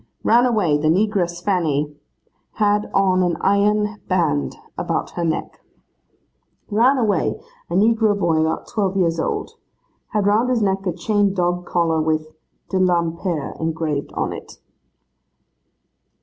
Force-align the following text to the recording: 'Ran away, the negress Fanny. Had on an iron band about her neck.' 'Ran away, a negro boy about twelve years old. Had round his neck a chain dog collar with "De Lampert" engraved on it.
'Ran 0.23 0.47
away, 0.47 0.79
the 0.79 0.87
negress 0.87 1.43
Fanny. 1.43 1.95
Had 2.53 2.89
on 2.91 3.21
an 3.21 3.37
iron 3.39 4.01
band 4.07 4.55
about 4.75 5.11
her 5.11 5.23
neck.' 5.23 5.61
'Ran 6.71 6.97
away, 6.97 7.39
a 7.69 7.75
negro 7.75 8.17
boy 8.17 8.41
about 8.41 8.67
twelve 8.67 8.97
years 8.97 9.19
old. 9.19 9.51
Had 10.07 10.25
round 10.25 10.49
his 10.49 10.63
neck 10.63 10.87
a 10.87 10.91
chain 10.91 11.35
dog 11.35 11.67
collar 11.67 12.01
with 12.01 12.31
"De 12.69 12.79
Lampert" 12.79 13.59
engraved 13.61 14.11
on 14.13 14.33
it. 14.33 14.57